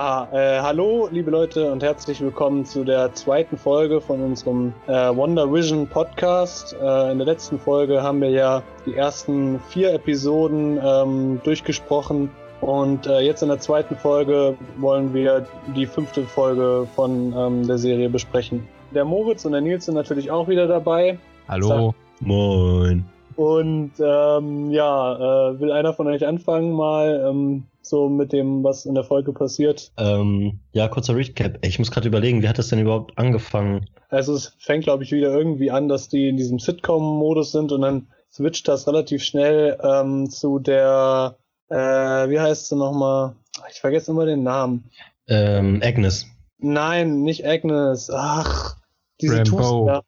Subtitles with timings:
[0.00, 4.92] Ja, äh, hallo liebe Leute und herzlich willkommen zu der zweiten Folge von unserem äh,
[4.92, 6.72] Wonder Vision Podcast.
[6.80, 12.30] Äh, in der letzten Folge haben wir ja die ersten vier Episoden ähm, durchgesprochen
[12.60, 17.78] und äh, jetzt in der zweiten Folge wollen wir die fünfte Folge von ähm, der
[17.78, 18.68] Serie besprechen.
[18.94, 21.18] Der Moritz und der Nils sind natürlich auch wieder dabei.
[21.48, 21.92] Hallo.
[22.20, 23.04] Moin.
[23.34, 28.86] Und ähm, ja, äh, will einer von euch anfangen mal ähm, so mit dem, was
[28.86, 29.92] in der Folge passiert?
[29.96, 31.64] Ähm, ja, kurzer Recap.
[31.64, 33.86] Ich muss gerade überlegen, wie hat das denn überhaupt angefangen?
[34.08, 37.82] Also es fängt, glaube ich, wieder irgendwie an, dass die in diesem Sitcom-Modus sind und
[37.82, 41.36] dann switcht das relativ schnell ähm, zu der,
[41.68, 43.34] äh, wie heißt sie nochmal?
[43.70, 44.90] Ich vergesse immer den Namen.
[45.26, 46.26] Ähm, Agnes.
[46.58, 48.10] Nein, nicht Agnes.
[48.10, 48.76] Ach,
[49.20, 50.02] diese Rambo.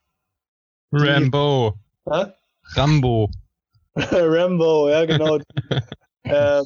[0.92, 1.74] Rambo.
[2.10, 2.26] Hä?
[2.74, 3.30] Rambo.
[3.94, 5.38] Rambo, ja genau.
[6.24, 6.64] ähm,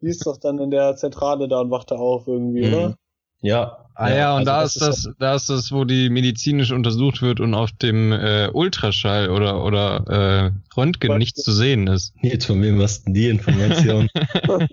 [0.00, 2.74] die ist doch dann in der Zentrale da und wacht da auf irgendwie, Mhm.
[2.74, 2.96] oder?
[3.40, 3.78] Ja.
[3.94, 7.40] Ah ja, und also da ist das, da ist das, wo die medizinisch untersucht wird
[7.40, 12.14] und auf dem äh, Ultraschall oder oder äh, Röntgen nichts zu sehen ist.
[12.22, 14.08] Jetzt von wem hast denn die Information?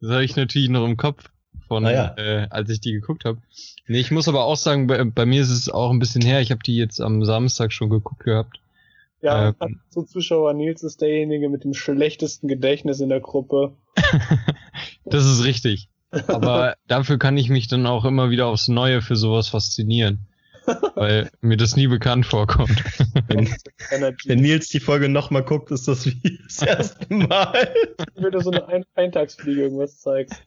[0.00, 1.24] Das habe ich natürlich noch im Kopf
[1.68, 2.14] von, Ah ja.
[2.18, 3.38] äh, als ich die geguckt habe.
[3.88, 6.40] Nee, ich muss aber auch sagen, bei, bei mir ist es auch ein bisschen her.
[6.42, 8.60] Ich habe die jetzt am Samstag schon geguckt gehabt.
[9.26, 9.80] Ja, Ähm.
[9.90, 13.76] so Zuschauer, Nils ist derjenige mit dem schlechtesten Gedächtnis in der Gruppe.
[15.08, 15.88] Das ist richtig.
[16.10, 20.26] Aber dafür kann ich mich dann auch immer wieder aufs Neue für sowas faszinieren.
[20.96, 22.82] Weil mir das nie bekannt vorkommt.
[23.28, 23.48] wenn,
[24.24, 27.72] wenn Nils die Folge nochmal guckt, ist das wie das erste Mal.
[28.16, 30.42] Wenn du so eine Ein Eintagsfliege irgendwas zeigst.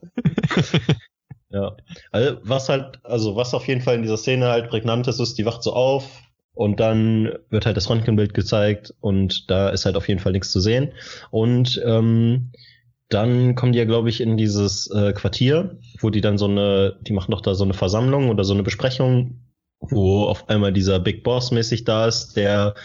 [1.49, 1.77] Ja.
[2.11, 5.37] Also, was halt, also was auf jeden Fall in dieser Szene halt prägnant ist, ist,
[5.37, 6.21] die wacht so auf
[6.59, 10.51] und dann wird halt das Röntgenbild gezeigt und da ist halt auf jeden Fall nichts
[10.51, 10.91] zu sehen.
[11.31, 12.51] Und ähm,
[13.07, 16.97] dann kommen die ja, glaube ich, in dieses äh, Quartier, wo die dann so eine,
[16.99, 19.39] die machen doch da so eine Versammlung oder so eine Besprechung,
[19.79, 22.75] wo auf einmal dieser Big Boss mäßig da ist, der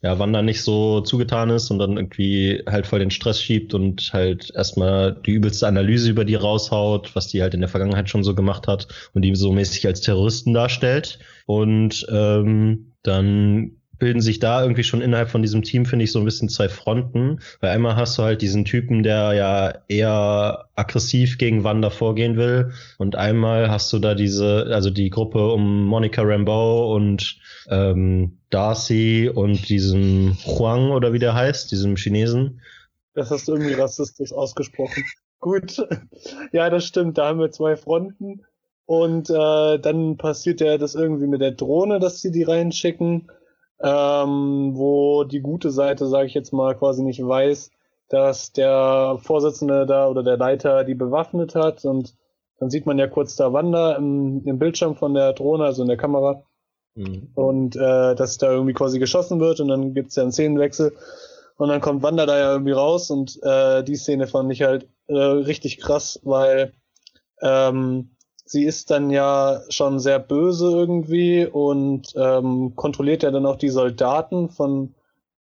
[0.00, 4.10] ja Wanda nicht so zugetan ist und dann irgendwie halt voll den Stress schiebt und
[4.12, 8.22] halt erstmal die übelste Analyse über die raushaut, was die halt in der Vergangenheit schon
[8.22, 11.18] so gemacht hat und die so mäßig als Terroristen darstellt.
[11.46, 16.18] Und ähm, dann bilden sich da irgendwie schon innerhalb von diesem Team, finde ich, so
[16.18, 17.40] ein bisschen zwei Fronten.
[17.60, 22.72] Weil einmal hast du halt diesen Typen, der ja eher aggressiv gegen Wanda vorgehen will.
[22.98, 27.38] Und einmal hast du da diese, also die Gruppe um Monica Rambeau und
[27.68, 32.60] ähm, Darcy und diesem Huang oder wie der heißt, diesem Chinesen.
[33.14, 35.04] Das hast du irgendwie rassistisch ausgesprochen.
[35.40, 35.76] Gut.
[36.52, 37.18] Ja, das stimmt.
[37.18, 38.44] Da haben wir zwei Fronten.
[38.86, 43.30] Und äh, dann passiert ja das irgendwie mit der Drohne, dass sie die reinschicken,
[43.80, 47.70] ähm, wo die gute Seite, sage ich jetzt mal, quasi nicht weiß,
[48.08, 51.84] dass der Vorsitzende da oder der Leiter die bewaffnet hat.
[51.84, 52.14] Und
[52.58, 55.88] dann sieht man ja kurz da Wanda im, im Bildschirm von der Drohne, also in
[55.88, 56.44] der Kamera.
[56.96, 57.30] Mhm.
[57.34, 60.96] und äh, dass da irgendwie quasi geschossen wird und dann gibt's ja einen Szenenwechsel
[61.56, 64.88] und dann kommt Wanda da ja irgendwie raus und äh, die Szene fand ich halt
[65.08, 66.72] äh, richtig krass, weil
[67.42, 68.13] ähm,
[68.54, 73.68] sie ist dann ja schon sehr böse irgendwie und ähm, kontrolliert ja dann auch die
[73.68, 74.94] Soldaten von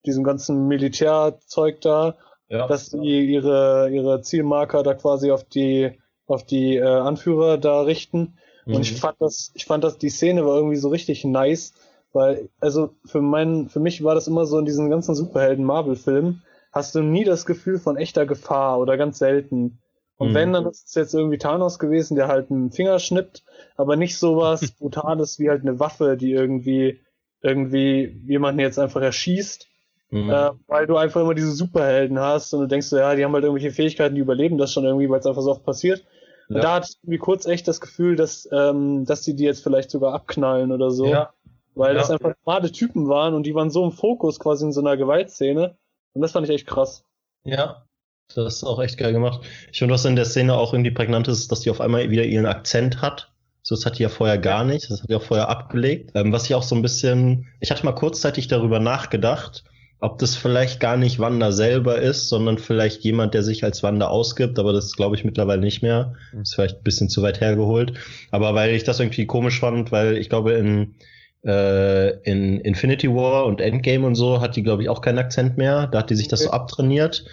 [0.06, 2.16] diesem ganzen Militärzeug da,
[2.50, 2.68] Ja.
[2.68, 8.38] dass sie ihre ihre Zielmarker da quasi auf die auf die äh, Anführer da richten.
[8.66, 8.98] Und ich Mhm.
[8.98, 11.74] fand das, ich fand das, die Szene war irgendwie so richtig nice,
[12.14, 16.94] weil, also für meinen, für mich war das immer so in diesen ganzen Superhelden-Marvel-Filmen, hast
[16.96, 19.80] du nie das Gefühl von echter Gefahr oder ganz selten.
[20.20, 20.34] Und Mhm.
[20.36, 23.44] wenn, dann ist es jetzt irgendwie Thanos gewesen, der halt einen Finger schnippt,
[23.78, 27.02] aber nicht sowas Brutales wie halt eine Waffe, die irgendwie,
[27.42, 29.68] irgendwie jemanden jetzt einfach erschießt,
[30.12, 30.30] Mhm.
[30.32, 33.34] äh, weil du einfach immer diese Superhelden hast und du denkst so, ja, die haben
[33.34, 36.04] halt irgendwelche Fähigkeiten, die überleben das schon irgendwie, weil es einfach so oft passiert.
[36.50, 36.62] Und Ja.
[36.62, 39.92] da hatte ich irgendwie kurz echt das Gefühl, dass, ähm, dass die die jetzt vielleicht
[39.92, 41.06] sogar abknallen oder so.
[41.12, 41.34] Ja.
[41.76, 42.00] Weil Ja.
[42.02, 44.98] das einfach smarte Typen waren und die waren so im Fokus quasi in so einer
[44.98, 45.78] Gewaltszene.
[46.14, 47.06] Und das fand ich echt krass.
[47.44, 47.86] Ja,
[48.36, 49.42] das ist auch echt geil gemacht.
[49.72, 52.24] Ich finde, was in der Szene auch irgendwie prägnant ist, dass die auf einmal wieder
[52.24, 53.32] ihren Akzent hat.
[53.64, 54.90] So, das hat die ja vorher gar nicht.
[54.90, 56.12] Das hat die auch vorher abgelegt.
[56.16, 59.64] Ähm, was ich auch so ein bisschen, ich hatte mal kurzzeitig darüber nachgedacht,
[60.00, 64.08] ob das vielleicht gar nicht Wanda selber ist, sondern vielleicht jemand, der sich als Wanda
[64.08, 66.14] ausgibt, aber das glaube ich mittlerweile nicht mehr.
[66.42, 67.94] Ist vielleicht ein bisschen zu weit hergeholt.
[68.32, 70.96] Aber weil ich das irgendwie komisch fand, weil ich glaube, in,
[71.44, 75.58] äh, in Infinity War und Endgame und so hat die, glaube ich, auch keinen Akzent
[75.58, 75.88] mehr.
[75.88, 77.26] Da hat die sich das so abtrainiert.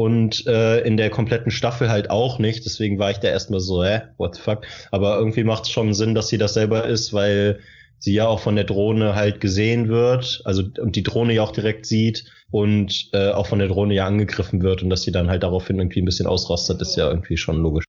[0.00, 2.64] Und äh, in der kompletten Staffel halt auch nicht.
[2.64, 4.62] Deswegen war ich da erstmal so, hä, what the fuck.
[4.90, 7.60] Aber irgendwie macht es schon Sinn, dass sie das selber ist, weil
[7.98, 11.52] sie ja auch von der Drohne halt gesehen wird, also und die Drohne ja auch
[11.52, 15.28] direkt sieht und äh, auch von der Drohne ja angegriffen wird und dass sie dann
[15.28, 17.84] halt daraufhin irgendwie ein bisschen ausrastet, ist ja irgendwie schon logisch.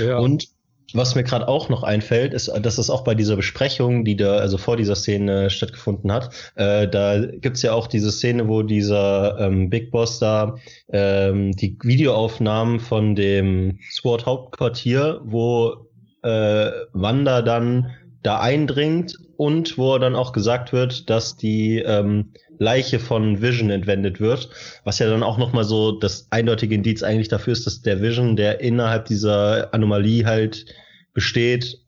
[0.00, 0.18] Ja.
[0.18, 0.48] Und
[0.94, 4.36] was mir gerade auch noch einfällt, ist, dass es auch bei dieser Besprechung, die da
[4.36, 9.38] also vor dieser Szene stattgefunden hat, äh, da gibt's ja auch diese Szene, wo dieser
[9.38, 10.56] ähm, Big Boss da
[10.92, 15.88] ähm, die Videoaufnahmen von dem SWAT Hauptquartier, wo
[16.22, 17.90] äh, Wanda dann
[18.22, 24.20] da eindringt und wo dann auch gesagt wird, dass die ähm, Leiche von Vision entwendet
[24.20, 24.50] wird,
[24.84, 28.36] was ja dann auch nochmal so das eindeutige Indiz eigentlich dafür ist, dass der Vision,
[28.36, 30.66] der innerhalb dieser Anomalie halt
[31.12, 31.80] besteht,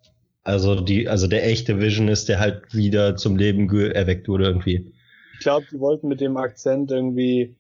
[0.43, 4.93] also die, also der echte Vision ist, der halt wieder zum Leben erweckt wurde irgendwie.
[5.35, 7.57] Ich glaube, die wollten mit dem Akzent irgendwie,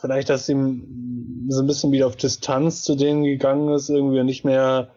[0.00, 0.54] vielleicht, dass sie
[1.48, 4.90] so ein bisschen wieder auf Distanz zu denen gegangen ist, irgendwie nicht mehr,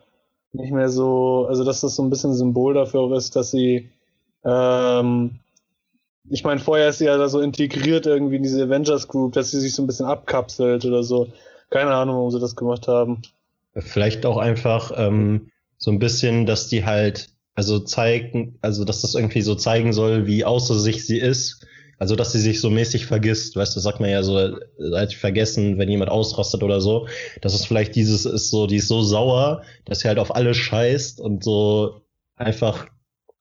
[0.54, 3.90] nicht mehr so, also dass das so ein bisschen Symbol dafür ist, dass sie
[4.46, 5.40] ähm,
[6.30, 9.52] ich meine, vorher ist sie ja da so integriert irgendwie in diese Avengers Group, dass
[9.52, 11.28] sie sich so ein bisschen abkapselt oder so.
[11.70, 13.22] Keine Ahnung, warum sie das gemacht haben.
[13.76, 19.16] Vielleicht auch einfach ähm, so ein bisschen, dass die halt, also zeigen, also dass das
[19.16, 21.66] irgendwie so zeigen soll, wie außer sich sie ist.
[22.04, 24.58] Also, dass sie sich so mäßig vergisst, weißt du, sagt man ja so,
[24.94, 27.08] als vergessen, wenn jemand ausrastet oder so,
[27.40, 30.58] dass es vielleicht dieses ist so, die ist so sauer, dass sie halt auf alles
[30.58, 32.02] scheißt und so
[32.36, 32.88] einfach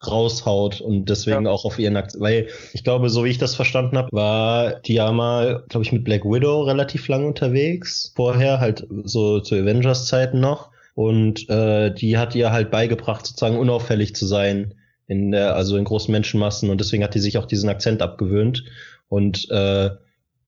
[0.07, 1.51] raushaut und deswegen ja.
[1.51, 2.23] auch auf ihren Akzent.
[2.23, 4.81] Weil ich glaube, so wie ich das verstanden habe, war
[5.13, 8.13] mal, glaube ich, mit Black Widow relativ lang unterwegs.
[8.15, 10.71] Vorher halt so zu Avengers-Zeiten noch.
[10.95, 14.75] Und äh, die hat ihr halt beigebracht, sozusagen unauffällig zu sein
[15.13, 18.65] in der, also in großen Menschenmassen und deswegen hat die sich auch diesen Akzent abgewöhnt.
[19.09, 19.91] Und äh,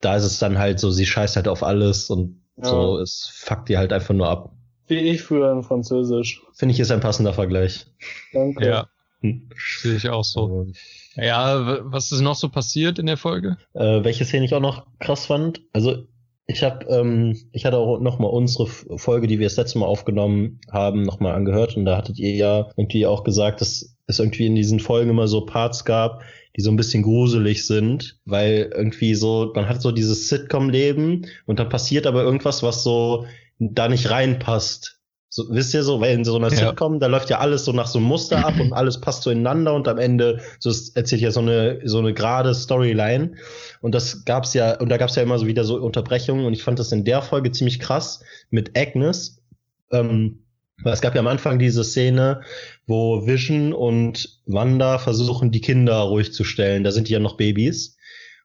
[0.00, 2.64] da ist es dann halt so, sie scheißt halt auf alles und ja.
[2.64, 4.52] so, es fuckt die halt einfach nur ab.
[4.86, 6.42] Wie ich früher in Französisch.
[6.54, 7.86] Finde ich ist ein passender Vergleich.
[8.32, 8.66] Danke.
[8.66, 8.86] Ja.
[9.22, 10.66] Sehe ich auch so.
[11.14, 13.56] Ja, was ist noch so passiert in der Folge?
[13.72, 15.62] Äh, welche Szene ich auch noch krass fand.
[15.72, 16.04] Also
[16.46, 19.86] ich habe, ähm, ich hatte auch noch mal unsere Folge, die wir das letzte Mal
[19.86, 24.18] aufgenommen haben, noch mal angehört und da hattet ihr ja irgendwie auch gesagt, dass es
[24.18, 26.22] irgendwie in diesen Folgen immer so Parts gab,
[26.56, 31.58] die so ein bisschen gruselig sind, weil irgendwie so, man hat so dieses Sitcom-Leben und
[31.58, 33.26] dann passiert aber irgendwas, was so
[33.58, 34.94] da nicht reinpasst
[35.34, 36.68] so, wisst ihr so, weil in so einer ja.
[36.68, 39.30] Sitcom, da läuft ja alles so nach so einem Muster ab und alles passt so
[39.30, 43.32] ineinander und am Ende so erzählt ja so eine so eine gerade Storyline
[43.80, 46.62] und das gab's ja und da gab's ja immer so wieder so Unterbrechungen und ich
[46.62, 49.42] fand das in der Folge ziemlich krass mit Agnes.
[49.90, 50.43] Ähm,
[50.82, 52.42] weil es gab ja am Anfang diese Szene,
[52.86, 56.84] wo Vision und Wanda versuchen, die Kinder ruhig zu stellen.
[56.84, 57.96] Da sind die ja noch Babys.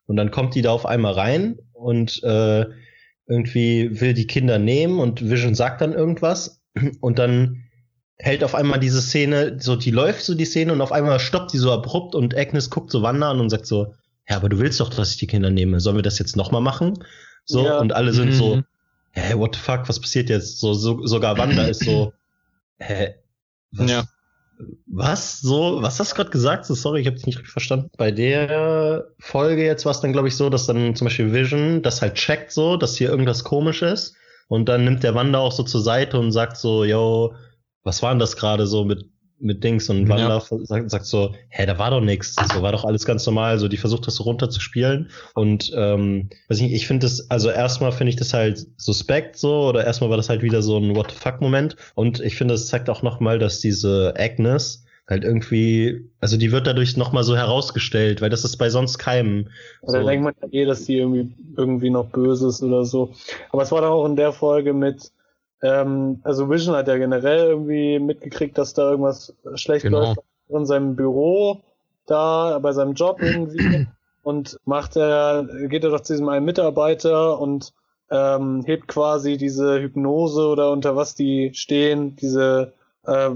[0.05, 2.65] Und dann kommt die da auf einmal rein und äh,
[3.27, 6.61] irgendwie will die Kinder nehmen und Vision sagt dann irgendwas
[6.99, 7.63] und dann
[8.17, 11.53] hält auf einmal diese Szene, so die läuft so die Szene und auf einmal stoppt
[11.53, 13.93] die so abrupt und Agnes guckt so Wanda an und sagt so,
[14.27, 15.79] ja, aber du willst doch, dass ich die Kinder nehme.
[15.79, 17.03] Sollen wir das jetzt nochmal machen?
[17.45, 17.79] So, ja.
[17.79, 18.33] und alle sind mhm.
[18.33, 18.61] so,
[19.11, 20.59] hä, what the fuck, was passiert jetzt?
[20.59, 22.13] So, so sogar Wanda ist so,
[22.79, 23.15] hä,
[23.71, 24.03] was, ja.
[24.87, 25.41] was?
[25.41, 26.65] So, was hast du gerade gesagt?
[26.65, 27.89] So, sorry, ich habe dich nicht richtig verstanden.
[27.97, 31.81] Bei der Folge jetzt war es dann, glaube ich, so, dass dann zum Beispiel Vision
[31.81, 34.15] das halt checkt so, dass hier irgendwas komisch ist
[34.47, 37.35] und dann nimmt der Wander auch so zur Seite und sagt so, yo,
[37.83, 39.05] was war denn das gerade so mit,
[39.39, 39.89] mit Dings?
[39.89, 40.57] Und Wanda ja.
[40.65, 42.35] sagt, sagt, so, hä, da war doch nichts.
[42.53, 43.59] So war doch alles ganz normal.
[43.59, 45.09] So, die versucht das so runterzuspielen.
[45.33, 49.67] Und ähm, weiß ich, ich finde das, also erstmal finde ich das halt suspekt so,
[49.69, 51.75] oder erstmal war das halt wieder so ein What the fuck-Moment.
[51.95, 56.67] Und ich finde, das zeigt auch nochmal, dass diese Agnes, halt irgendwie, also die wird
[56.67, 59.47] dadurch nochmal so herausgestellt, weil das ist bei sonst keinem.
[59.81, 60.07] Oder so.
[60.07, 63.11] denkt man ja eh, dass die irgendwie, irgendwie noch böse ist oder so.
[63.51, 65.11] Aber es war dann auch in der Folge mit,
[65.61, 69.99] ähm, also Vision hat ja generell irgendwie mitgekriegt, dass da irgendwas schlecht genau.
[69.99, 71.61] läuft in seinem Büro,
[72.05, 73.87] da bei seinem Job irgendwie
[74.23, 77.73] und macht er, geht er doch zu diesem einen Mitarbeiter und
[78.09, 82.73] ähm, hebt quasi diese Hypnose oder unter was die stehen, diese
[83.05, 83.29] äh,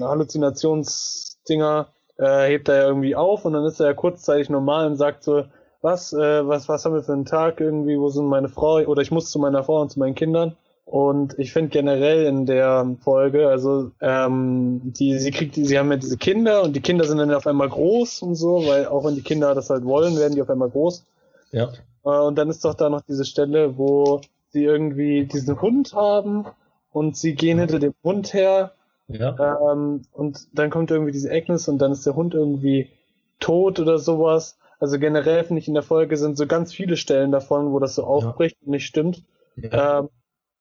[0.00, 1.88] Halluzinationsdinger
[2.18, 5.44] äh, hebt er irgendwie auf und dann ist er ja kurzzeitig normal und sagt so,
[5.82, 9.02] was, äh, was, was haben wir für einen Tag irgendwie, wo sind meine Frau oder
[9.02, 10.56] ich muss zu meiner Frau und zu meinen Kindern.
[10.84, 15.96] Und ich finde generell in der Folge, also ähm, die, sie kriegt, sie haben ja
[15.96, 19.14] diese Kinder und die Kinder sind dann auf einmal groß und so, weil auch wenn
[19.14, 21.04] die Kinder das halt wollen, werden die auf einmal groß.
[21.52, 21.72] Ja.
[22.04, 26.44] Äh, und dann ist doch da noch diese Stelle, wo sie irgendwie diesen Hund haben
[26.92, 28.72] und sie gehen hinter dem Hund her
[29.08, 29.72] ja.
[29.72, 32.90] Ähm, und dann kommt irgendwie diese Agnes und dann ist der Hund irgendwie
[33.38, 34.58] tot oder sowas.
[34.80, 37.94] Also generell finde ich in der Folge sind so ganz viele Stellen davon, wo das
[37.94, 38.66] so aufbricht ja.
[38.66, 39.22] und nicht stimmt.
[39.56, 40.00] Ja.
[40.00, 40.08] Ähm,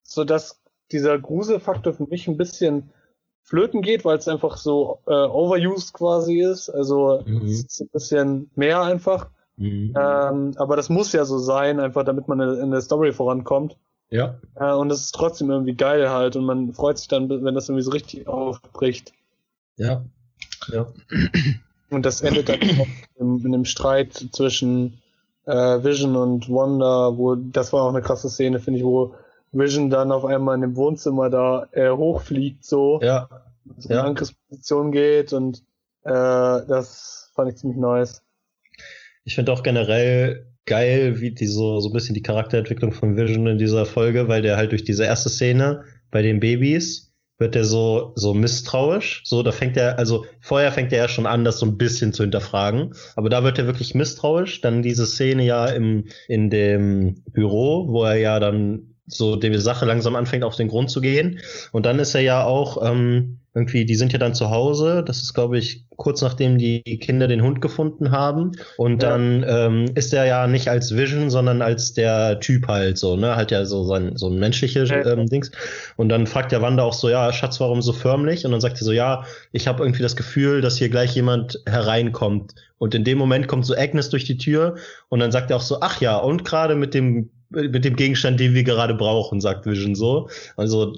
[0.03, 2.91] so dass dieser Gruselfaktor für mich ein bisschen
[3.41, 6.69] flöten geht, weil es einfach so äh, overused quasi ist.
[6.69, 7.45] Also mhm.
[7.45, 9.29] es ist ein bisschen mehr einfach.
[9.57, 9.93] Mhm.
[9.97, 13.77] Ähm, aber das muss ja so sein, einfach damit man in der Story vorankommt.
[14.09, 14.35] Ja.
[14.55, 17.69] Äh, und es ist trotzdem irgendwie geil halt und man freut sich dann, wenn das
[17.69, 19.11] irgendwie so richtig aufbricht.
[19.77, 20.05] Ja.
[20.71, 20.87] Ja.
[21.89, 22.87] Und das endet dann auch
[23.19, 25.01] in, in einem Streit zwischen
[25.45, 29.13] äh, Vision und Wanda, wo das war auch eine krasse Szene, finde ich, wo
[29.53, 33.29] Vision dann auf einmal in dem Wohnzimmer da äh, hochfliegt, so Ja.
[33.77, 34.03] so in Ja.
[34.03, 35.59] Angriffsposition geht und
[36.03, 38.21] äh, das fand ich ziemlich nice.
[39.23, 43.47] Ich finde auch generell geil, wie die so, so ein bisschen die Charakterentwicklung von Vision
[43.47, 47.65] in dieser Folge, weil der halt durch diese erste Szene bei den Babys wird der
[47.65, 49.23] so, so misstrauisch.
[49.25, 52.13] So, da fängt er, also vorher fängt er ja schon an, das so ein bisschen
[52.13, 52.93] zu hinterfragen.
[53.15, 54.61] Aber da wird er wirklich misstrauisch.
[54.61, 59.85] Dann diese Szene ja im, in dem Büro, wo er ja dann so die Sache
[59.85, 61.39] langsam anfängt auf den Grund zu gehen.
[61.71, 65.03] Und dann ist er ja auch ähm, irgendwie, die sind ja dann zu Hause.
[65.05, 68.53] Das ist, glaube ich, kurz nachdem die Kinder den Hund gefunden haben.
[68.77, 69.09] Und Ja.
[69.09, 73.35] dann ähm, ist er ja nicht als Vision, sondern als der Typ halt so, ne?
[73.35, 75.51] Halt ja so sein so ein menschliches ähm, Dings.
[75.97, 78.45] Und dann fragt der Wanda auch so, ja, Schatz, warum so förmlich?
[78.45, 81.61] Und dann sagt er so, ja, ich habe irgendwie das Gefühl, dass hier gleich jemand
[81.67, 82.55] hereinkommt.
[82.77, 84.75] Und in dem Moment kommt so Agnes durch die Tür
[85.09, 88.39] und dann sagt er auch so, ach ja, und gerade mit dem mit dem Gegenstand,
[88.39, 90.29] den wir gerade brauchen, sagt Vision so.
[90.57, 90.95] Also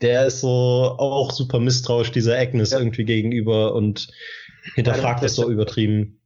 [0.00, 2.78] der ist so auch super misstrauisch dieser Agnes Ja.
[2.78, 4.08] irgendwie gegenüber und
[4.74, 6.20] hinterfragt das so übertrieben.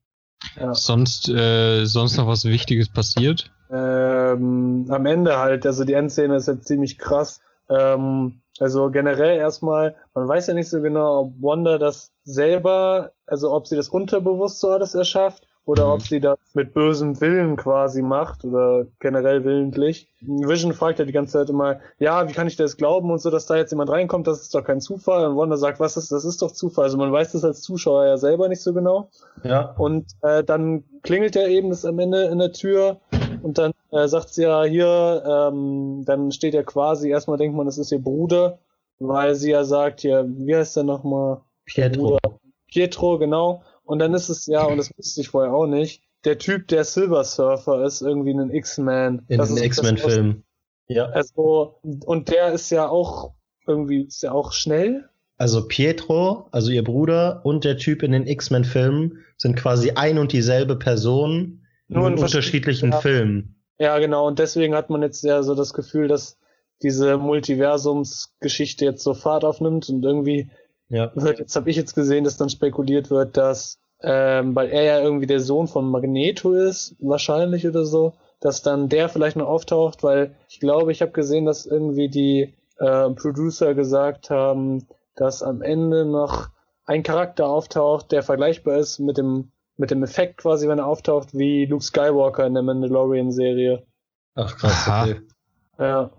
[0.56, 0.74] Ja.
[0.74, 3.52] Sonst, äh, sonst noch was Wichtiges passiert?
[3.70, 7.40] Ähm, am Ende halt, also die Endszene ist jetzt ziemlich krass.
[7.70, 13.52] Ähm, also generell erstmal, man weiß ja nicht so genau, ob Wanda das selber, also
[13.52, 15.92] ob sie das unterbewusst so alles erschafft oder Mhm.
[15.92, 20.08] ob sie das mit bösem Willen quasi macht oder generell willentlich.
[20.20, 23.30] Vision fragt ja die ganze Zeit immer, ja, wie kann ich das glauben und so,
[23.30, 25.26] dass da jetzt jemand reinkommt, das ist doch kein Zufall.
[25.26, 26.84] Und Wanda sagt, was ist, das ist doch Zufall.
[26.84, 29.08] Also man weiß das als Zuschauer ja selber nicht so genau.
[29.44, 29.74] Ja.
[29.78, 32.98] Und äh, dann klingelt er eben das am Ende in der Tür
[33.42, 37.66] und dann äh, sagt sie ja hier, ähm, dann steht er quasi, erstmal denkt man,
[37.66, 38.58] das ist ihr Bruder,
[38.98, 41.40] weil sie ja sagt, hier, wie heißt der nochmal?
[41.64, 42.18] Pietro.
[42.68, 43.62] Pietro, genau.
[43.92, 46.84] Und dann ist es, ja, und das wusste ich vorher auch nicht, der Typ, der
[46.84, 49.26] Silver Surfer ist, irgendwie ein X-Man.
[49.28, 50.44] In den ist- X-Men-Film.
[50.88, 51.06] Ja.
[51.10, 53.34] Also, und der ist ja auch
[53.66, 55.10] irgendwie, ist ja auch schnell.
[55.36, 60.32] Also Pietro, also ihr Bruder und der Typ in den X-Men-Filmen sind quasi ein und
[60.32, 63.00] dieselbe Person, nur in in unterschiedlichen ja.
[63.00, 63.62] Filmen.
[63.78, 64.26] Ja, genau.
[64.26, 66.38] Und deswegen hat man jetzt ja so das Gefühl, dass
[66.82, 70.50] diese Multiversumsgeschichte jetzt so Fahrt aufnimmt und irgendwie
[70.88, 71.10] Ja.
[71.14, 75.00] wird, jetzt habe ich jetzt gesehen, dass dann spekuliert wird, dass, ähm, weil er ja
[75.00, 80.02] irgendwie der Sohn von Magneto ist, wahrscheinlich oder so, dass dann der vielleicht noch auftaucht,
[80.02, 85.62] weil ich glaube, ich habe gesehen, dass irgendwie die äh, Producer gesagt haben, dass am
[85.62, 86.48] Ende noch
[86.84, 91.30] ein Charakter auftaucht, der vergleichbar ist mit dem mit dem Effekt quasi, wenn er auftaucht,
[91.32, 93.82] wie Luke Skywalker in der Mandalorian-Serie.
[94.34, 95.20] Ach krass, okay.
[95.78, 96.10] Ja,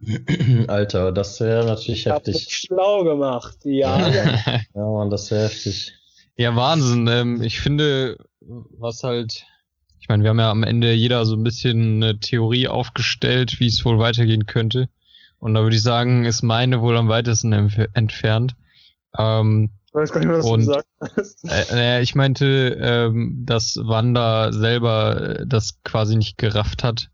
[0.68, 2.56] Alter, das wäre natürlich hab mich heftig.
[2.56, 3.58] schlau gemacht.
[3.64, 4.24] Ja, ja.
[4.74, 5.97] Ja, Mann, das wäre heftig.
[6.38, 7.06] Ja, Wahnsinn.
[7.08, 9.44] Ähm, ich finde, was halt,
[10.00, 13.66] ich meine, wir haben ja am Ende jeder so ein bisschen eine Theorie aufgestellt, wie
[13.66, 14.88] es wohl weitergehen könnte.
[15.40, 18.54] Und da würde ich sagen, ist meine wohl am weitesten entf entfernt.
[19.16, 21.44] Ähm, Ich weiß gar nicht mehr, was Und- du gesagt hast.
[21.44, 27.10] äh, naja, ich meinte, ähm, dass Wanda selber äh, das quasi nicht gerafft hat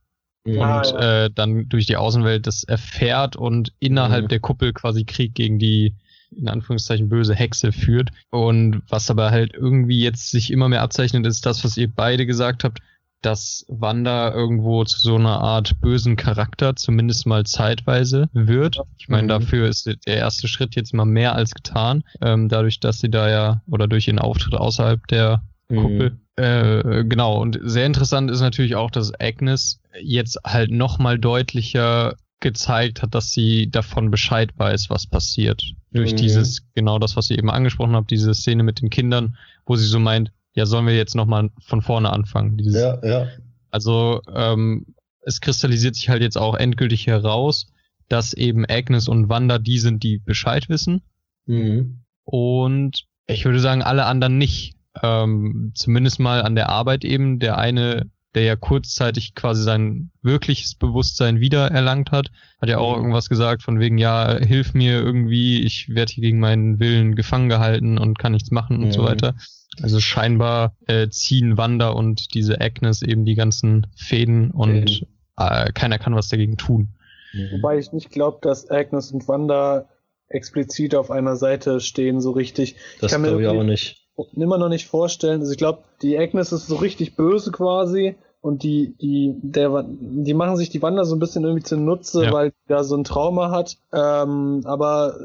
[0.47, 0.61] Mhm.
[0.61, 4.28] Ah, und äh, dann durch die Außenwelt das erfährt und innerhalb Mhm.
[4.28, 5.95] der Kuppel quasi Krieg gegen die
[6.38, 8.11] in Anführungszeichen böse Hexe führt.
[8.31, 12.26] Und was aber halt irgendwie jetzt sich immer mehr abzeichnet, ist das, was ihr beide
[12.26, 12.81] gesagt habt,
[13.23, 18.81] dass Wanda irgendwo zu so einer Art bösen Charakter, zumindest mal zeitweise, wird.
[18.99, 19.29] Ich meine, Mhm.
[19.29, 23.31] dafür ist der erste Schritt jetzt mal mehr als getan, ähm, dadurch, dass sie da
[23.31, 25.76] ja, oder durch ihren Auftritt außerhalb der Mhm.
[25.76, 26.19] Kuppel.
[26.37, 33.03] Äh, genau, und sehr interessant ist natürlich auch, dass Agnes jetzt halt nochmal deutlicher gezeigt
[33.03, 35.62] hat, dass sie davon Bescheid weiß, was passiert.
[35.93, 36.17] Durch Mhm.
[36.17, 39.37] dieses, genau das, was ihr eben angesprochen habt, diese Szene mit den Kindern,
[39.67, 42.57] wo sie so meint, ja, sollen wir jetzt nochmal von vorne anfangen.
[42.57, 43.26] Dieses, Ja, ja.
[43.71, 47.67] Also ähm, es kristallisiert sich halt jetzt auch endgültig heraus,
[48.09, 51.03] dass eben Agnes und Wanda die sind, die Bescheid wissen.
[51.47, 52.00] Mhm.
[52.25, 54.75] Und ich würde sagen, alle anderen nicht.
[55.03, 57.38] Ähm, zumindest mal an der Arbeit eben.
[57.41, 63.03] Der eine, der ja kurzzeitig quasi sein wirkliches Bewusstsein wiedererlangt hat, hat ja auch Mhm.
[63.03, 67.49] irgendwas gesagt von wegen, ja, hilf mir irgendwie, ich werde hier gegen meinen Willen gefangen
[67.49, 69.07] gehalten und kann nichts machen und so Mhm.
[69.07, 69.35] weiter.
[69.83, 75.99] Also scheinbar äh, ziehen Wanda und diese Agnes eben die ganzen Fäden und äh, keiner
[75.99, 76.88] kann was dagegen tun.
[77.33, 77.49] Mhm.
[77.53, 79.88] Wobei ich nicht glaube, dass Agnes und Wanda
[80.29, 82.76] explizit auf einer Seite stehen, so richtig.
[83.00, 84.00] Das kann mir glaube ich auch nicht.
[84.37, 85.41] Immer noch nicht vorstellen.
[85.41, 90.34] Also ich glaube, die Agnes ist so richtig böse quasi und die, die, der, die
[90.34, 92.32] machen sich die Wanda so ein bisschen irgendwie zunutze, ja.
[92.32, 95.16] weil die da so ein Trauma hat, ähm, aber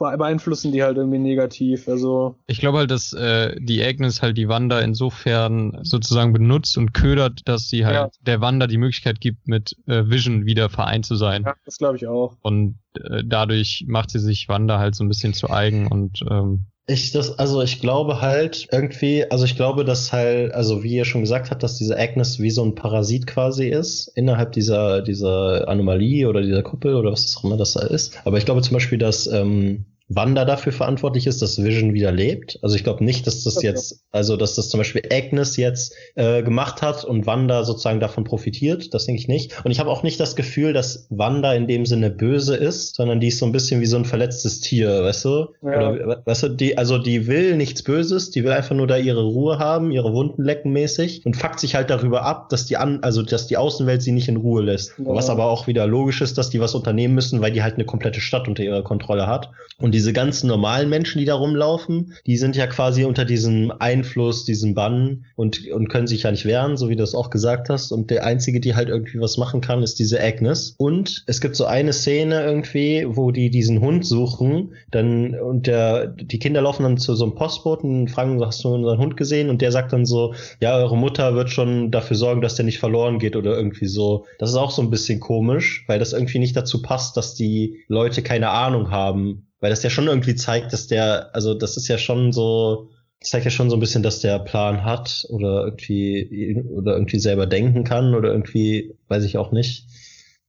[0.00, 1.86] äh, beeinflussen die halt irgendwie negativ.
[1.86, 6.94] Also ich glaube halt, dass äh, die Agnes halt die Wanda insofern sozusagen benutzt und
[6.94, 8.10] ködert, dass sie halt ja.
[8.24, 11.42] der Wanda die Möglichkeit gibt, mit äh, Vision wieder vereint zu sein.
[11.44, 12.38] Ja, das glaube ich auch.
[12.40, 16.64] Und äh, dadurch macht sie sich Wanda halt so ein bisschen zu eigen und ähm,
[16.86, 21.04] ich das, also ich glaube halt irgendwie, also ich glaube, dass halt, also wie ihr
[21.04, 25.68] schon gesagt habt, dass diese Agnes wie so ein Parasit quasi ist, innerhalb dieser, dieser
[25.68, 28.20] Anomalie oder dieser Kuppel oder was auch immer das da ist.
[28.24, 29.84] Aber ich glaube zum Beispiel, dass ähm,
[30.14, 32.58] Wanda dafür verantwortlich ist, dass Vision wieder lebt.
[32.62, 33.68] Also ich glaube nicht, dass das okay.
[33.68, 38.24] jetzt, also dass das zum Beispiel Agnes jetzt äh, gemacht hat und Wanda sozusagen davon
[38.24, 38.92] profitiert.
[38.94, 39.64] Das denke ich nicht.
[39.64, 43.20] Und ich habe auch nicht das Gefühl, dass Wanda in dem Sinne böse ist, sondern
[43.20, 45.48] die ist so ein bisschen wie so ein verletztes Tier, weißt du?
[45.62, 45.90] Ja.
[45.90, 49.24] Oder, weißt du, die, also die will nichts Böses, die will einfach nur da ihre
[49.24, 53.00] Ruhe haben, ihre Wunden lecken mäßig und fuckt sich halt darüber ab, dass die an,
[53.02, 54.94] also dass die Außenwelt sie nicht in Ruhe lässt.
[54.98, 55.06] Ja.
[55.06, 57.84] Was aber auch wieder logisch ist, dass die was unternehmen müssen, weil die halt eine
[57.84, 59.50] komplette Stadt unter ihrer Kontrolle hat.
[59.78, 63.72] Und die diese ganzen normalen Menschen, die da rumlaufen, die sind ja quasi unter diesem
[63.78, 67.30] Einfluss, diesem Bann und, und können sich ja nicht wehren, so wie du es auch
[67.30, 67.92] gesagt hast.
[67.92, 70.74] Und der einzige, die halt irgendwie was machen kann, ist diese Agnes.
[70.76, 76.08] Und es gibt so eine Szene irgendwie, wo die diesen Hund suchen, dann, und der,
[76.08, 79.50] die Kinder laufen dann zu so einem Postboten und fragen, hast du unseren Hund gesehen?
[79.50, 82.80] Und der sagt dann so, ja, eure Mutter wird schon dafür sorgen, dass der nicht
[82.80, 84.26] verloren geht oder irgendwie so.
[84.40, 87.84] Das ist auch so ein bisschen komisch, weil das irgendwie nicht dazu passt, dass die
[87.86, 91.86] Leute keine Ahnung haben, weil das ja schon irgendwie zeigt, dass der, also das ist
[91.86, 92.90] ja schon so,
[93.20, 97.46] zeigt ja schon so ein bisschen, dass der Plan hat oder irgendwie oder irgendwie selber
[97.46, 99.86] denken kann oder irgendwie, weiß ich auch nicht.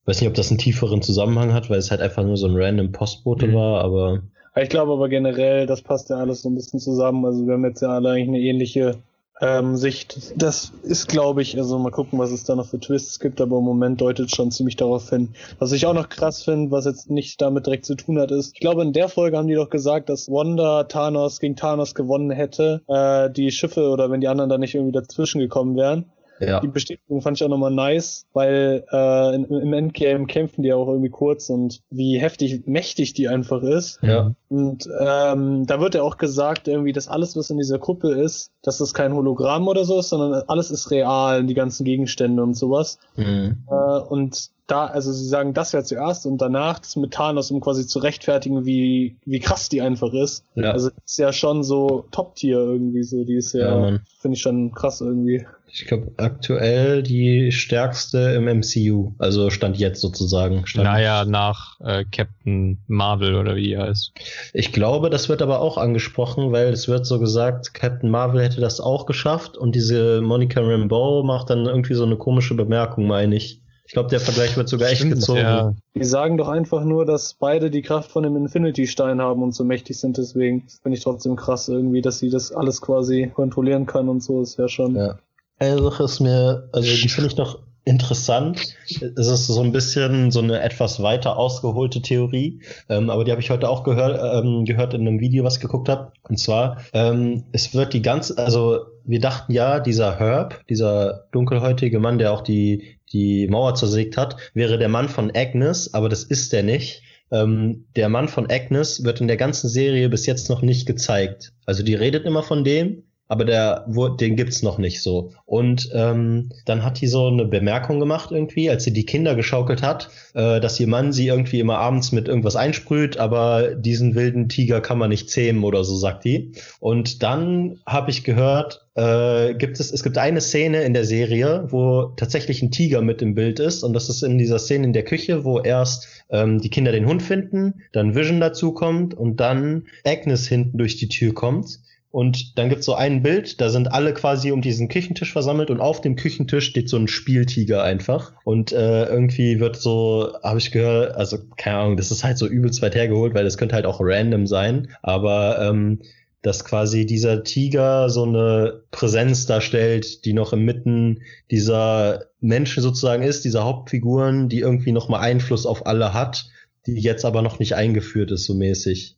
[0.06, 2.56] Weiß nicht, ob das einen tieferen Zusammenhang hat, weil es halt einfach nur so ein
[2.56, 3.54] random Postbote mhm.
[3.54, 4.24] war, aber.
[4.56, 7.24] Ich glaube aber generell, das passt ja alles so ein bisschen zusammen.
[7.24, 8.98] Also wir haben jetzt ja alle eigentlich eine ähnliche
[9.42, 10.34] ähm, Sicht.
[10.42, 13.58] Das ist, glaube ich, also mal gucken, was es da noch für Twists gibt, aber
[13.58, 15.34] im Moment deutet schon ziemlich darauf hin.
[15.60, 18.54] Was ich auch noch krass finde, was jetzt nicht damit direkt zu tun hat, ist,
[18.54, 22.32] ich glaube, in der Folge haben die doch gesagt, dass Wanda Thanos gegen Thanos gewonnen
[22.32, 26.06] hätte, äh, die Schiffe oder wenn die anderen da nicht irgendwie dazwischen gekommen wären.
[26.48, 26.60] Ja.
[26.60, 31.10] Die Bestätigung fand ich auch nochmal nice, weil äh, im Endgame kämpfen die auch irgendwie
[31.10, 34.00] kurz und wie heftig mächtig die einfach ist.
[34.02, 34.34] Ja.
[34.50, 38.52] Und ähm, da wird ja auch gesagt, irgendwie, dass alles, was in dieser Kuppel ist,
[38.62, 42.56] dass das kein Hologramm oder so ist, sondern alles ist real, die ganzen Gegenstände und
[42.56, 43.00] sowas.
[43.16, 43.64] Mhm.
[43.70, 47.60] Äh, und da, also sie sagen das ja zuerst und danach das mit Thanos, um
[47.60, 50.46] quasi zu rechtfertigen, wie, wie krass die einfach ist.
[50.56, 50.72] Ja.
[50.72, 54.72] Also ist ja schon so Top-Tier irgendwie so, die ist ja, ja finde ich schon
[54.72, 55.46] krass irgendwie.
[55.76, 59.14] Ich glaube, aktuell die stärkste im MCU.
[59.18, 60.68] Also stand jetzt sozusagen.
[60.68, 64.14] Stand naja, nach äh, Captain Marvel oder wie er heißt.
[64.54, 68.62] Ich glaube, das wird aber auch angesprochen, weil es wird so gesagt, Captain Marvel hätte
[68.62, 73.36] das auch geschafft und diese Monica Rambeau macht dann irgendwie so eine komische Bemerkung, meine
[73.36, 73.63] ich.
[73.86, 75.40] Ich glaube, der Vergleich wird sogar echt gezogen.
[75.40, 75.74] Ja.
[75.94, 79.66] Die sagen doch einfach nur, dass beide die Kraft von dem Infinity-Stein haben und so
[79.66, 80.18] mächtig sind.
[80.18, 84.42] Deswegen finde ich trotzdem krass irgendwie, dass sie das alles quasi kontrollieren kann und so
[84.42, 84.96] ist ja schon.
[84.96, 85.20] Ja.
[85.60, 88.76] Eine Sache ist mir, also die finde ich noch interessant.
[88.86, 93.42] Es ist so ein bisschen so eine etwas weiter ausgeholte Theorie, ähm, aber die habe
[93.42, 96.12] ich heute auch gehört, ähm, gehört in einem Video, was ich geguckt habe.
[96.24, 102.00] Und zwar, ähm, es wird die ganze, also wir dachten ja, dieser Herb, dieser dunkelhäutige
[102.00, 106.24] Mann, der auch die, die Mauer zersägt hat, wäre der Mann von Agnes, aber das
[106.24, 107.04] ist er nicht.
[107.32, 111.52] Ähm, der Mann von Agnes wird in der ganzen Serie bis jetzt noch nicht gezeigt.
[111.66, 113.86] Also die redet immer von dem, aber der,
[114.20, 115.32] den gibt's noch nicht so.
[115.46, 119.82] Und ähm, dann hat die so eine Bemerkung gemacht irgendwie, als sie die Kinder geschaukelt
[119.82, 124.50] hat, äh, dass ihr Mann sie irgendwie immer abends mit irgendwas einsprüht, aber diesen wilden
[124.50, 126.52] Tiger kann man nicht zähmen oder so, sagt die.
[126.80, 131.68] Und dann habe ich gehört, äh, gibt es, es gibt eine Szene in der Serie,
[131.70, 134.94] wo tatsächlich ein Tiger mit im Bild ist und das ist in dieser Szene in
[134.94, 139.88] der Küche, wo erst ähm, die Kinder den Hund finden, dann Vision dazukommt und dann
[140.06, 141.80] Agnes hinten durch die Tür kommt
[142.14, 145.80] und dann gibt's so ein Bild, da sind alle quasi um diesen Küchentisch versammelt und
[145.80, 148.34] auf dem Küchentisch steht so ein Spieltiger einfach.
[148.44, 152.46] Und äh, irgendwie wird so, habe ich gehört, also keine Ahnung, das ist halt so
[152.46, 154.90] übelst weit hergeholt, weil das könnte halt auch random sein.
[155.02, 156.04] Aber ähm,
[156.44, 163.44] dass quasi dieser Tiger so eine Präsenz darstellt, die noch inmitten dieser Menschen sozusagen ist,
[163.44, 166.46] dieser Hauptfiguren, die irgendwie nochmal Einfluss auf alle hat,
[166.86, 169.18] die jetzt aber noch nicht eingeführt ist, so mäßig.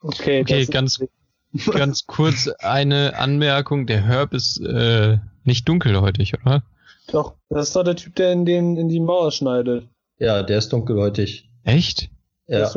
[0.00, 0.98] Okay, okay ganz,
[1.72, 3.86] Ganz kurz eine Anmerkung.
[3.86, 6.62] Der Herb ist äh, nicht dunkelhäutig, oder?
[7.08, 9.88] Doch, das ist doch der Typ, der in, den, in die Mauer schneidet.
[10.18, 11.50] Ja, der ist dunkelhäutig.
[11.64, 12.10] Echt?
[12.46, 12.70] Ja.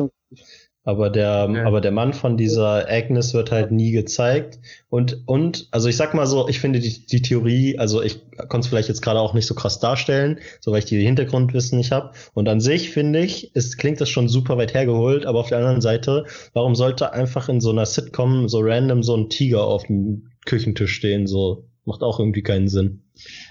[0.86, 1.60] Aber der, Okay.
[1.62, 4.60] aber der Mann von dieser Agnes wird halt nie gezeigt.
[4.88, 8.60] Und, und, also ich sag mal so, ich finde die, die Theorie, also ich konnte
[8.60, 11.90] es vielleicht jetzt gerade auch nicht so krass darstellen, so weil ich die Hintergrundwissen nicht
[11.90, 12.12] habe.
[12.34, 15.58] Und an sich finde ich, es klingt das schon super weit hergeholt, aber auf der
[15.58, 19.88] anderen Seite, warum sollte einfach in so einer Sitcom so random so ein Tiger auf
[19.88, 21.26] dem Küchentisch stehen?
[21.26, 23.02] So macht auch irgendwie keinen Sinn.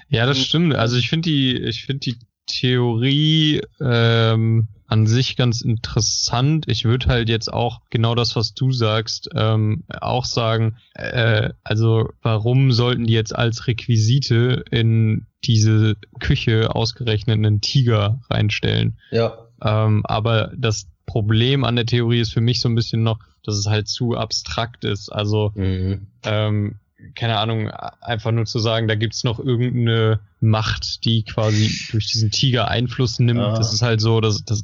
[0.08, 0.74] Ja, das stimmt.
[0.74, 2.16] Also ich finde die, ich finde die
[2.48, 6.66] Theorie ähm, an sich ganz interessant.
[6.68, 10.78] Ich würde halt jetzt auch genau das, was du sagst, ähm, auch sagen.
[10.94, 19.00] Äh, also warum sollten die jetzt als Requisite in diese Küche ausgerechnet einen Tiger reinstellen?
[19.12, 19.38] Ja.
[19.62, 23.56] Ähm, aber das Problem an der Theorie ist für mich so ein bisschen noch, dass
[23.56, 25.10] es halt zu abstrakt ist.
[25.10, 26.08] Also Mhm.
[26.24, 26.80] ähm,
[27.16, 27.70] keine Ahnung,
[28.02, 33.20] einfach nur zu sagen, da gibt's noch irgendeine Macht, die quasi durch diesen Tiger Einfluss
[33.20, 33.40] nimmt.
[33.40, 33.56] Ah.
[33.58, 34.64] Das ist halt so, das, das,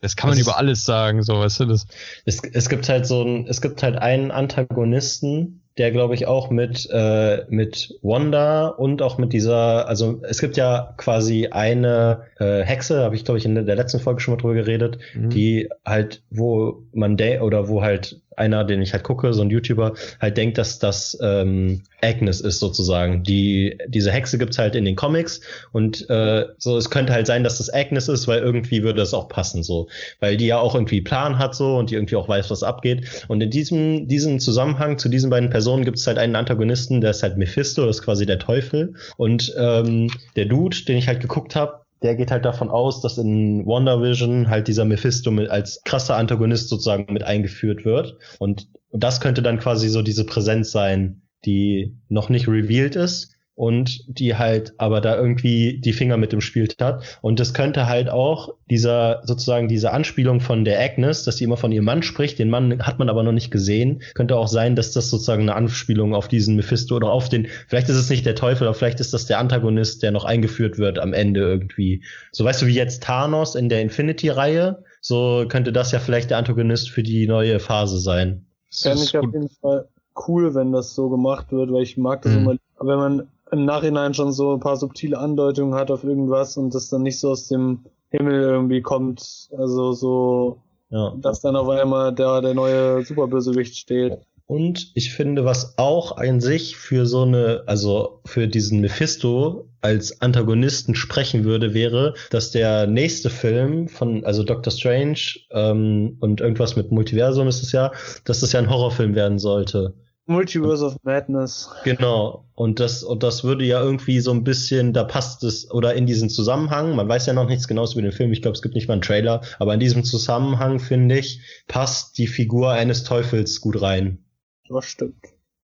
[0.00, 1.86] das kann man Das über alles sagen, so, weißt du, das.
[2.24, 6.50] Es, es gibt halt so ein, es gibt halt einen Antagonisten, der glaube ich auch
[6.50, 12.62] mit äh, mit Wanda und auch mit dieser, also es gibt ja quasi eine äh,
[12.62, 15.30] Hexe, habe ich glaube ich in der letzten Folge schon mal drüber geredet, Mhm.
[15.30, 19.50] die halt, wo man de oder wo halt einer, den ich halt gucke, so ein
[19.50, 23.22] YouTuber, halt denkt, dass das ähm, Agnes ist sozusagen.
[23.22, 25.40] Die diese Hexe gibt's halt in den Comics
[25.72, 29.14] und äh, so es könnte halt sein, dass das Agnes ist, weil irgendwie würde es
[29.14, 29.88] auch passen so,
[30.20, 33.24] weil die ja auch irgendwie Plan hat so und die irgendwie auch weiß, was abgeht.
[33.28, 37.22] Und in diesem diesem Zusammenhang zu diesen beiden Personen gibt's halt einen Antagonisten, der ist
[37.22, 41.54] halt Mephisto, das ist quasi der Teufel und ähm, der Dude, den ich halt geguckt
[41.56, 46.16] habe, der geht halt davon aus, dass in WandaVision halt dieser Mephisto mit als krasser
[46.16, 48.16] Antagonist sozusagen mit eingeführt wird.
[48.38, 54.18] Und das könnte dann quasi so diese Präsenz sein, die noch nicht revealed ist und
[54.18, 57.18] die halt aber da irgendwie die Finger mit im Spiel hat.
[57.20, 61.56] Und das könnte halt auch dieser, sozusagen diese Anspielung von der Agnes, dass sie immer
[61.56, 64.74] von ihrem Mann spricht, den Mann hat man aber noch nicht gesehen, könnte auch sein,
[64.74, 68.24] dass das sozusagen eine Anspielung auf diesen Mephisto oder auf den, vielleicht ist es nicht
[68.24, 72.02] der Teufel, aber vielleicht ist das der Antagonist, der noch eingeführt wird am Ende irgendwie.
[72.30, 76.38] So weißt du, wie jetzt Thanos in der Infinity-Reihe, so könnte das ja vielleicht der
[76.38, 78.46] Antagonist für die neue Phase sein.
[78.70, 79.34] Das Fände ist ich auf gut.
[79.34, 79.88] jeden Fall
[80.28, 82.38] cool, wenn das so gemacht wird, weil ich mag das Mhm.
[82.38, 86.74] immer, wenn man im Nachhinein schon so ein paar subtile Andeutungen hat auf irgendwas und
[86.74, 89.48] das dann nicht so aus dem Himmel irgendwie kommt.
[89.56, 91.14] Also so, Ja.
[91.20, 94.18] dass dann auf einmal da der neue Superbösewicht steht.
[94.46, 100.20] Und ich finde, was auch an sich für so eine, also für diesen Mephisto als
[100.20, 105.18] Antagonisten sprechen würde, wäre, dass der nächste Film von, also Doctor Strange
[105.52, 107.92] ähm, und irgendwas mit Multiversum ist es ja,
[108.24, 109.94] dass das ja ein Horrorfilm werden sollte.
[110.26, 111.68] Multiverse of Madness.
[111.84, 112.44] Genau.
[112.54, 116.06] Und das, und das würde ja irgendwie so ein bisschen, da passt es, oder in
[116.06, 118.74] diesen Zusammenhang, man weiß ja noch nichts Genaues über den Film, ich glaube, es gibt
[118.74, 123.60] nicht mal einen Trailer, aber in diesem Zusammenhang, finde ich, passt die Figur eines Teufels
[123.60, 124.24] gut rein.
[124.68, 125.24] Das stimmt.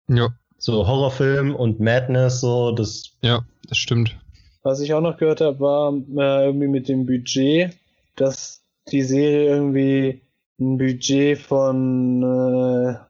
[0.09, 4.17] Ja, So Horrorfilm und Madness, so, das, ja, das stimmt.
[4.63, 7.73] Was ich auch noch gehört habe, war äh, irgendwie mit dem Budget,
[8.15, 10.21] dass die Serie irgendwie
[10.59, 13.06] ein Budget von, äh,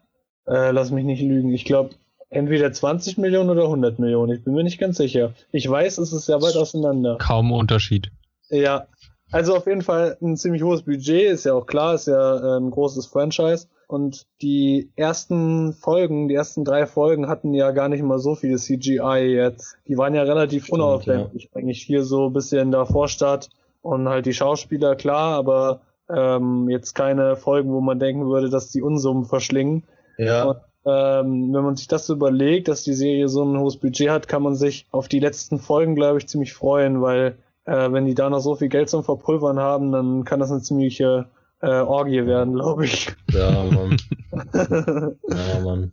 [0.47, 1.91] äh, lass mich nicht lügen, ich glaube
[2.29, 5.33] entweder 20 Millionen oder 100 Millionen, ich bin mir nicht ganz sicher.
[5.51, 7.17] Ich weiß, es ist sehr weit auseinander.
[7.19, 8.11] Kaum Unterschied.
[8.49, 8.87] Ja,
[9.31, 12.59] also auf jeden Fall ein ziemlich hohes Budget, ist ja auch klar, ist ja äh,
[12.59, 13.67] ein großes Franchise.
[13.87, 18.57] Und die ersten Folgen, die ersten drei Folgen hatten ja gar nicht mal so viel
[18.57, 19.77] CGI jetzt.
[19.87, 21.49] Die waren ja relativ Stimmt, unaufwendig.
[21.53, 23.49] Eigentlich hier so ein bisschen da Vorstadt
[23.81, 28.71] und halt die Schauspieler, klar, aber ähm, jetzt keine Folgen, wo man denken würde, dass
[28.71, 29.83] die Unsummen verschlingen.
[30.17, 33.77] Ja, Und, ähm, wenn man sich das so überlegt, dass die Serie so ein hohes
[33.77, 37.91] Budget hat, kann man sich auf die letzten Folgen, glaube ich, ziemlich freuen, weil äh,
[37.91, 41.27] wenn die da noch so viel Geld zum Verpulvern haben, dann kann das eine ziemliche
[41.61, 43.09] äh, Orgie werden, glaube ich.
[43.31, 43.97] ja, Mann.
[45.27, 45.91] Ja, Mann.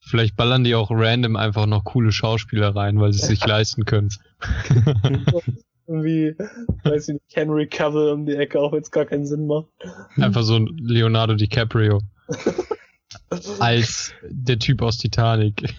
[0.00, 3.84] Vielleicht ballern die auch random einfach noch coole Schauspieler rein, weil sie es sich leisten
[3.84, 4.08] können.
[5.86, 6.34] Irgendwie,
[6.84, 9.66] weiß ich nicht, Henry Cavill um die Ecke, auch wenn es gar keinen Sinn macht.
[10.16, 12.00] Einfach so ein Leonardo DiCaprio.
[13.58, 15.62] Als der Typ aus Titanic.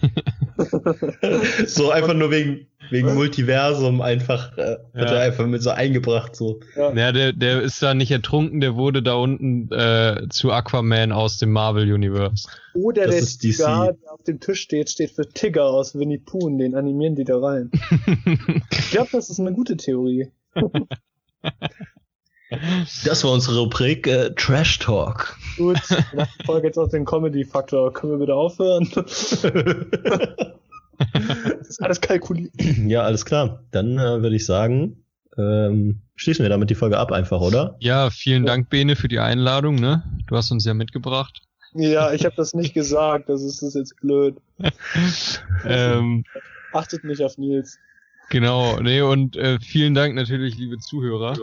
[1.66, 5.14] So einfach nur wegen, wegen Multiversum einfach, äh, hat Ja.
[5.14, 6.60] er einfach mit so eingebracht, so.
[6.76, 11.38] Ja, der, der ist da nicht ertrunken, der wurde da unten äh, zu Aquaman aus
[11.38, 12.46] dem Marvel Universe.
[12.74, 13.50] Oder Das der ist DC.
[13.56, 17.14] Tiger, der auf dem Tisch steht, steht für Tigger aus Winnie Pooh und den animieren
[17.16, 17.70] die da rein.
[18.70, 20.30] Ich glaube, das ist eine gute Theorie.
[23.04, 25.36] Das war unsere Rubrik äh, Trash Talk.
[25.56, 25.80] Gut,
[26.14, 27.92] nach der Folge jetzt auch den Comedy-Faktor.
[27.92, 28.88] Können wir wieder aufhören?
[31.12, 32.52] Das ist alles kalkuliert.
[32.86, 33.64] ja, alles klar.
[33.72, 35.04] Dann äh, würde ich sagen,
[35.36, 37.76] ähm, schließen wir damit die Folge ab einfach, oder?
[37.80, 40.04] Ja, vielen Dank, Bene, für die Einladung, ne?
[40.28, 41.42] Du hast uns ja mitgebracht.
[41.74, 44.36] Ja, ich habe das nicht gesagt, das ist, das ist jetzt blöd.
[45.64, 46.24] ähm,
[46.72, 47.78] Achtet nicht auf Nils.
[48.30, 51.36] Genau, nee, und äh, vielen Dank natürlich, liebe Zuhörer.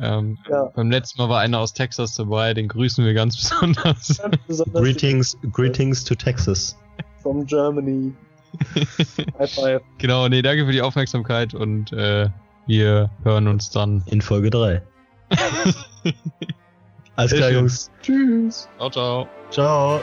[0.00, 0.64] Ähm, Ja.
[0.74, 4.18] Beim letzten Mal war einer aus Texas dabei, den grüßen wir ganz besonders.
[4.18, 6.76] Ganz besonders Greetings, greetings to Texas.
[7.22, 8.12] from Germany.
[9.38, 9.80] High five.
[9.98, 12.28] genau, nee, danke für die Aufmerksamkeit und äh,
[12.66, 14.02] wir hören uns dann.
[14.06, 14.82] In Folge 3.
[17.16, 17.50] Alles klar.
[17.50, 17.90] Jungs.
[18.02, 18.68] Tschüss.
[18.78, 19.28] Ciao, ciao.
[19.50, 20.00] Ciao.